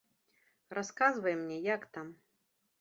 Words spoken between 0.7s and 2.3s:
Расказвай мне, як там.